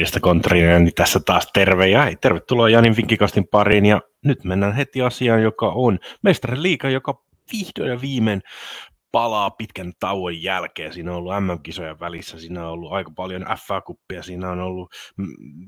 [0.00, 4.72] Morjesta Kontrinen, niin tässä taas terve ja hei, tervetuloa Janin Vinkikastin pariin ja nyt mennään
[4.72, 8.42] heti asiaan, joka on Mestarin liiga, joka vihdoin ja viimein
[9.12, 10.92] palaa pitkän tauon jälkeen.
[10.92, 14.92] Siinä on ollut MM-kisojen välissä, siinä on ollut aika paljon FA-kuppia, siinä on ollut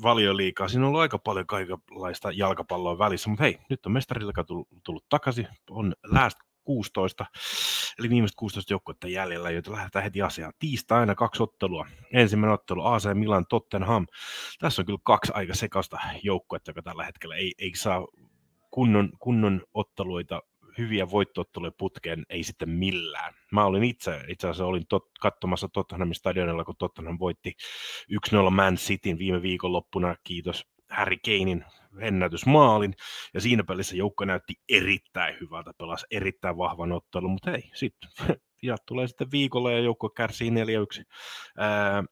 [0.02, 4.68] valioliikaa, siinä on ollut aika paljon kaikenlaista jalkapalloa välissä, mutta hei, nyt on mestariliiga tullut,
[4.84, 7.26] tullut takaisin, on last 16,
[7.98, 10.52] eli viimeiset 16 joukkuetta jäljellä, joita lähdetään heti asiaan.
[10.58, 11.86] Tiistaina kaksi ottelua.
[12.12, 14.06] Ensimmäinen ottelu AC Milan Tottenham.
[14.58, 18.06] Tässä on kyllä kaksi aika sekasta joukkuetta, joka tällä hetkellä ei, ei saa
[18.70, 20.42] kunnon, kunnon otteluita
[20.78, 23.34] hyviä voittootteluja putkeen ei sitten millään.
[23.52, 27.52] Mä olin itse, itse asiassa olin tot, katsomassa Tottenhamin stadionilla, kun Tottenham voitti
[28.48, 31.64] 1-0 Man Cityn viime viikonloppuna, kiitos Harry Kanein
[32.00, 32.94] ennätysmaalin,
[33.34, 38.10] ja siinä pelissä joukko näytti erittäin hyvältä, pelasi erittäin vahvan ottelun, mutta ei, sitten
[38.62, 40.52] ja tulee sitten viikolla ja joukko kärsii 4-1.
[41.58, 42.04] Ää,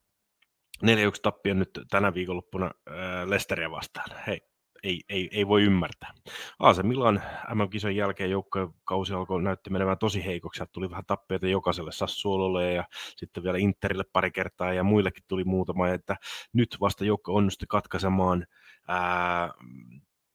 [0.85, 0.85] 4-1
[1.23, 4.11] tappia nyt tänä viikonloppuna ää, Lesteriä vastaan.
[4.27, 4.41] Hei,
[4.83, 6.11] ei, ei, ei voi ymmärtää.
[6.59, 7.23] AC Milan
[7.55, 10.65] MM-kisojen jälkeen joukkojen kausi alkoi näytti menemään tosi heikoksi.
[10.73, 12.85] Tuli vähän tappioita jokaiselle Sassuololle ja
[13.17, 15.89] sitten vielä Interille pari kertaa ja muillekin tuli muutama.
[15.89, 16.17] Että
[16.53, 18.47] nyt vasta joukko onnistui katkaisemaan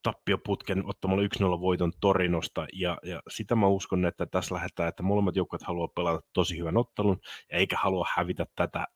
[0.02, 1.22] tappioputken ottamalla
[1.56, 5.88] 1-0 voiton Torinosta, ja, ja sitä mä uskon, että tässä lähdetään, että molemmat joukkueet haluaa
[5.88, 7.18] pelata tosi hyvän ottelun,
[7.52, 8.86] ja eikä halua hävitä tätä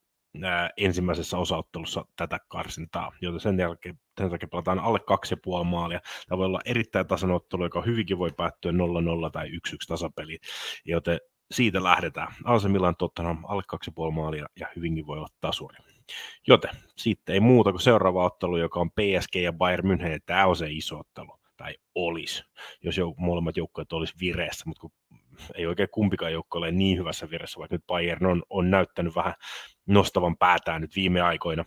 [0.42, 4.98] ää, ensimmäisessä osaottelussa tätä karsintaa, joten sen jälkeen sen takia pelataan alle
[5.58, 6.00] 2,5 maalia.
[6.28, 8.74] Tämä voi olla erittäin tasainen ottelu, joka hyvinkin voi päättyä 0-0
[9.32, 9.50] tai 1-1
[9.88, 10.38] tasapeli,
[10.84, 11.18] joten
[11.50, 12.34] siitä lähdetään.
[12.44, 13.62] AC Milan Tottenham alle
[14.06, 15.89] 2,5 maalia ja hyvinkin voi olla tasuri.
[16.46, 20.20] Joten sitten ei muuta kuin seuraava ottelu, joka on PSG ja Bayern München.
[20.26, 22.42] Tämä on se iso ottelu, tai olisi,
[22.82, 24.90] jos jou- molemmat joukkueet olisi vireessä, mutta kun
[25.54, 29.34] ei oikein kumpikaan joukko ole niin hyvässä vireessä, vaikka nyt Bayern on, on näyttänyt vähän
[29.86, 31.64] nostavan päätään nyt viime aikoina.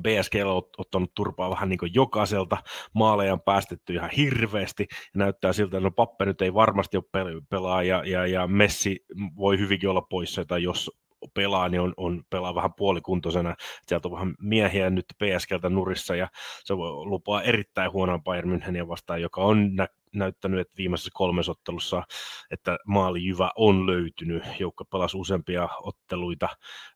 [0.00, 2.56] BSG on ottanut turpaa vähän niin kuin jokaiselta,
[2.94, 7.42] maaleja on päästetty ihan hirveästi, ja näyttää siltä, että no Pappe nyt ei varmasti ole
[7.48, 9.04] pelaa, ja, ja, ja Messi
[9.36, 10.90] voi hyvinkin olla poissa, tai jos
[11.34, 13.54] pelaa, niin on, on pelaa vähän puolikuntoisena.
[13.86, 16.28] Sieltä on vähän miehiä nyt PSGltä nurissa ja
[16.64, 22.02] se lupaa erittäin huonoa Bayern Münchenia vastaan, joka on nä- näyttänyt, että viimeisessä kolmessa ottelussa,
[22.50, 24.42] että maalijyvä on löytynyt.
[24.58, 26.48] Joukko pelasi useampia otteluita,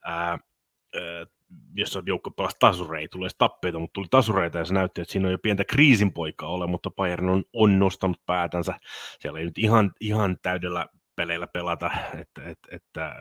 [0.04, 0.38] ää, ää,
[1.74, 5.32] jossa joukko pelasi tasureita, tulee tappeita, mutta tuli tasureita ja se näytti, että siinä on
[5.32, 8.74] jo pientä kriisin poikaa ole, mutta Bayern on, on nostanut päätänsä.
[9.20, 10.86] Siellä ei nyt ihan, ihan täydellä
[11.16, 13.14] peleillä pelata, että, että, että äh,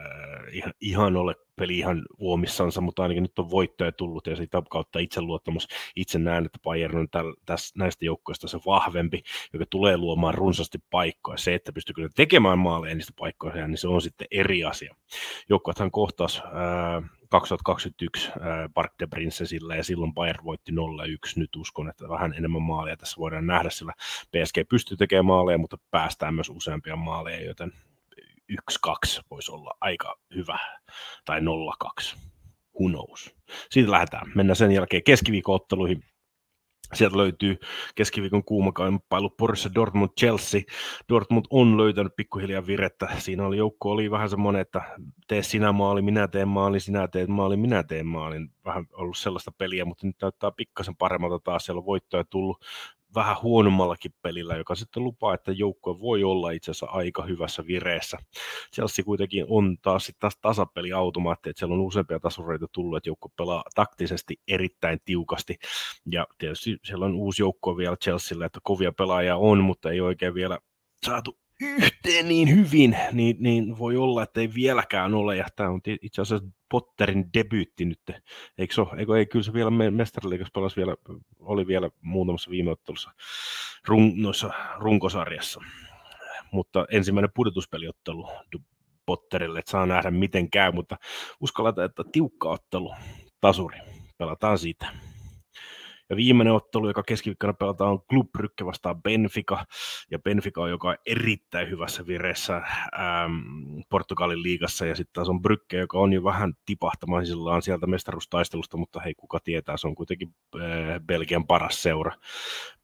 [0.51, 4.99] ihan, ihan ole peli ihan uomissansa, mutta ainakin nyt on voittoja tullut ja sitä kautta
[4.99, 5.67] itseluottamus.
[5.95, 9.23] Itse näen, että Bayern on täl, täs, näistä joukkoista se vahvempi,
[9.53, 11.37] joka tulee luomaan runsasti paikkoja.
[11.37, 14.95] Se, että pystyykö ne tekemään maaleja niistä paikkoja, niin se on sitten eri asia.
[15.49, 17.01] Joukkueethan kohtas ää,
[17.33, 20.75] 2021 ää, Park de Princesillä ja silloin Bayern voitti 0-1.
[21.35, 23.93] Nyt uskon, että vähän enemmän maaleja tässä voidaan nähdä, sillä
[24.31, 27.71] PSG pystyy tekemään maaleja, mutta päästään myös useampia maaleja, joten
[28.51, 30.59] 1-2 voisi olla aika hyvä,
[31.25, 31.43] tai 0-2,
[32.79, 33.35] who knows.
[33.69, 34.31] Siitä lähdetään.
[34.35, 36.03] Mennään sen jälkeen keskiviikkootteluihin.
[36.93, 37.57] Sieltä löytyy
[37.95, 40.61] keskiviikon kuumakamppailu Borussia Dortmund Chelsea.
[41.09, 43.07] Dortmund on löytänyt pikkuhiljaa virettä.
[43.17, 44.81] Siinä oli joukko oli vähän semmoinen, että
[45.27, 48.49] tee sinä maali, minä teen maali, sinä teet maali, minä teen maalin.
[48.65, 51.65] Vähän ollut sellaista peliä, mutta nyt näyttää pikkasen paremmalta taas.
[51.65, 52.65] Siellä on voittoja tullut
[53.15, 58.17] vähän huonommallakin pelillä, joka sitten lupaa, että joukkue voi olla itse asiassa aika hyvässä vireessä.
[58.75, 63.63] Chelsea kuitenkin on taas taas tasapeliautomaatti, että siellä on useampia tasureita tullut, että joukkue pelaa
[63.75, 65.55] taktisesti erittäin tiukasti,
[66.11, 70.33] ja tietysti siellä on uusi joukkue vielä Chelsealle, että kovia pelaajia on, mutta ei oikein
[70.33, 70.59] vielä
[71.05, 75.81] saatu yhteen niin hyvin, niin, niin voi olla, että ei vieläkään ole, ja tämä on
[76.01, 77.99] itse asiassa Potterin debyytti nyt,
[78.57, 80.95] eikö, ole, eikö ei, kyllä se vielä mestariliikassa pelasi vielä,
[81.39, 83.11] oli vielä muutamassa viime ottelussa
[83.87, 85.61] run, noissa runkosarjassa,
[86.51, 88.29] mutta ensimmäinen pudotuspeliottelu
[89.05, 90.97] Potterille, että saa nähdä miten käy, mutta
[91.39, 92.93] uskalletaan, että tiukka ottelu,
[93.41, 93.77] tasuri,
[94.17, 95.12] pelataan siitä.
[96.09, 99.65] Ja viimeinen ottelu, joka keskiviikkona pelataan, on Club Brygge vastaan Benfica.
[100.11, 104.85] Ja Benfica on joka on erittäin hyvässä vireessä ähm, Portugalin liigassa.
[104.85, 109.39] Ja sitten taas on Brygge, joka on jo vähän tipahtamaisillaan sieltä mestaruustaistelusta, mutta hei, kuka
[109.43, 110.61] tietää, se on kuitenkin äh,
[111.05, 112.15] Belgian paras seura.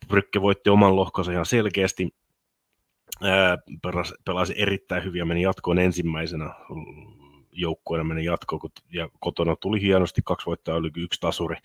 [0.07, 2.10] Brygge voitti oman lohkonsa ihan selkeästi.
[3.25, 3.57] Äh,
[4.25, 6.54] pelasi erittäin hyviä, meni jatkoon ensimmäisenä
[7.62, 8.62] joukkueena meni jatkoon,
[8.94, 11.56] ja kotona tuli hienosti kaksi voittaa, oli yksi tasuri,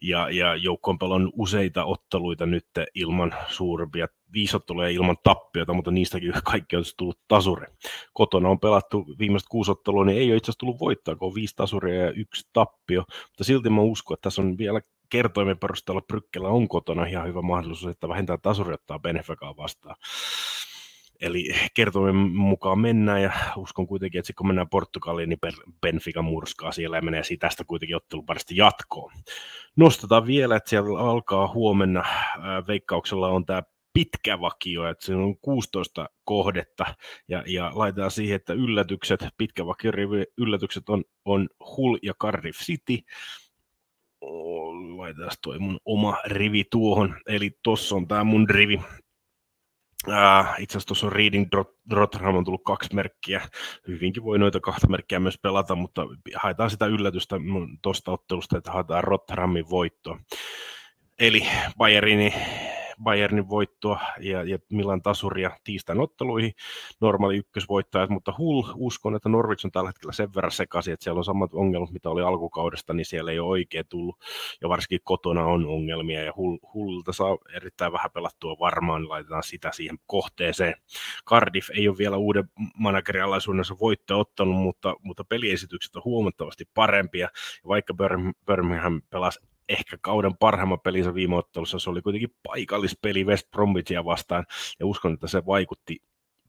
[0.00, 6.32] ja, ja joukko on useita otteluita nyt ilman suurempia viisi ottelua ilman tappiota, mutta niistäkin
[6.50, 7.66] kaikki on tullut tasuri.
[8.12, 11.34] Kotona on pelattu viimeiset kuusi ottelua, niin ei ole itse asiassa tullut voittaa, kun on
[11.34, 14.80] viisi tasuria ja yksi tappio, mutta silti mä uskon, että tässä on vielä
[15.10, 19.96] kertoimen perusteella Brykkelä on kotona ihan hyvä mahdollisuus, että vähintään tasuri ottaa Benfecaa vastaan.
[21.20, 25.38] Eli kertoimen mukaan mennään ja uskon kuitenkin, että kun mennään Portugaliin, niin
[25.80, 29.12] Benfica murskaa siellä ja menee siitä tästä kuitenkin otteluparista jatkoon.
[29.76, 32.04] Nostetaan vielä, että siellä alkaa huomenna
[32.68, 33.62] veikkauksella on tämä
[33.92, 36.94] pitkä vakio, että se on 16 kohdetta
[37.28, 39.92] ja, ja laitetaan siihen, että yllätykset, pitkä vakio
[40.38, 42.98] yllätykset on, on Hull ja Cardiff City,
[44.96, 48.80] laitetaan toi mun oma rivi tuohon, eli tossa on tämä mun rivi,
[50.08, 50.14] Uh,
[50.58, 51.48] itse asiassa tuossa on Reading
[51.90, 53.48] Rotterdam on tullut kaksi merkkiä.
[53.88, 56.02] Hyvinkin voi noita kahta merkkiä myös pelata, mutta
[56.36, 57.36] haetaan sitä yllätystä
[57.82, 60.18] tuosta ottelusta, että haetaan Rotterdamin voittoa.
[61.18, 61.46] Eli
[61.78, 62.32] Bayernin
[63.02, 66.52] Bayernin voittoa ja, ja Milan tasuria tiistain otteluihin,
[67.00, 71.18] normaali ykkösvoittajat, mutta Hull, uskon, että Norwich on tällä hetkellä sen verran sekaisin, että siellä
[71.18, 74.16] on samat ongelmat, mitä oli alkukaudesta, niin siellä ei ole oikein tullut,
[74.60, 79.42] ja varsinkin kotona on ongelmia, ja Hull, Hullta saa erittäin vähän pelattua varmaan, niin laitetaan
[79.42, 80.74] sitä siihen kohteeseen.
[81.26, 82.44] Cardiff ei ole vielä uuden
[82.78, 87.28] managerialaisuudessa voitto ottanut, mutta, mutta peliesitykset on huomattavasti parempia,
[87.62, 87.94] ja vaikka
[88.46, 91.78] Birmingham pelasi ehkä kauden parhaimman pelinsä viime ottelussa.
[91.78, 94.46] Se oli kuitenkin paikallispeli West Bromwichia vastaan,
[94.80, 95.96] ja uskon, että se vaikutti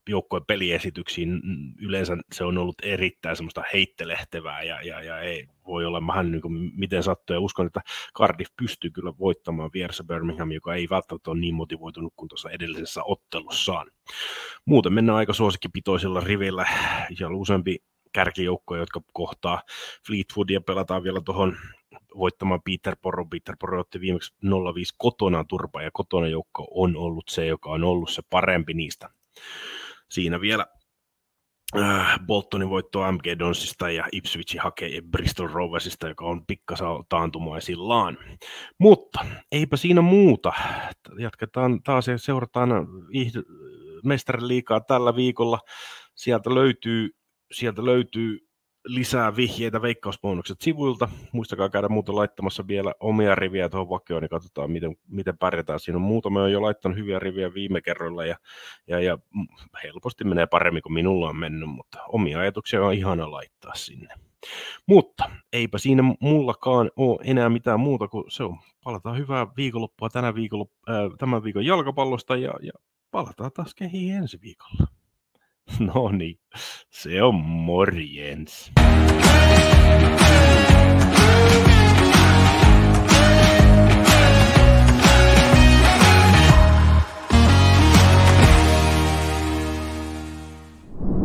[0.10, 1.42] joukkojen peliesityksiin.
[1.80, 6.42] Yleensä se on ollut erittäin semmoista heittelehtevää, ja, ja, ja ei voi olla vähän niin
[6.42, 7.82] kuin miten sattuu, ja uskon, että
[8.18, 13.04] Cardiff pystyy kyllä voittamaan vieressä Birmingham, joka ei välttämättä ole niin motivoitunut kuin tuossa edellisessä
[13.04, 13.88] ottelussaan.
[14.66, 16.66] Muuten mennään aika suosikkipitoisilla rivillä,
[17.20, 17.78] ja useampi
[18.14, 19.62] kärkijoukkoja, jotka kohtaa
[20.08, 21.58] Fleetwoodia, pelataan vielä tuohon
[22.18, 23.26] voittamaan Peter Porro.
[23.26, 24.48] Peter Porro otti viimeksi 0-5
[24.98, 29.10] kotona turpa, ja kotona joukko on ollut se, joka on ollut se parempi niistä.
[30.10, 30.66] Siinä vielä
[31.78, 38.18] äh, Boltonin voitto MG Donsista ja Ipswich hakee Bristol Roversista, joka on pikkasa taantumaisillaan.
[38.80, 40.54] Mutta eipä siinä muuta.
[41.20, 42.70] Jatketaan taas ja seurataan
[44.04, 45.60] mestarin liikaa tällä viikolla.
[46.16, 47.10] Sieltä löytyy,
[47.52, 48.51] sieltä löytyy
[48.86, 51.10] lisää vihjeitä veikkausbonukset sivuilta.
[51.32, 55.80] Muistakaa käydä muuten laittamassa vielä omia riviä tuohon vakioon, niin katsotaan, miten, miten pärjätään.
[55.80, 58.36] Siinä on muutama on jo laittanut hyviä riviä viime kerralla, ja,
[58.88, 59.18] ja, ja
[59.84, 64.16] helposti menee paremmin kuin minulla on mennyt, mutta omia ajatuksia on ihana laittaa sinne.
[64.88, 68.58] Mutta eipä siinä mullakaan ole enää mitään muuta kuin se on.
[68.84, 72.72] Palataan hyvää viikonloppua tänä viikolla, äh, tämän viikon jalkapallosta ja, ja
[73.12, 74.88] palataan taas kehiin ensi viikolla.
[75.94, 76.40] No niin,
[77.02, 78.72] se on morjens.